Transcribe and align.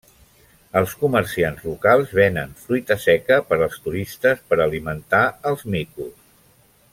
Els 0.79 0.93
comerciants 1.01 1.67
locals 1.67 2.15
venen 2.19 2.55
fruita 2.61 2.97
seca 3.03 3.37
per 3.51 3.59
als 3.67 3.77
turistes 3.87 4.43
per 4.51 4.59
alimentar 4.67 5.23
els 5.53 5.69
micos. 5.77 6.11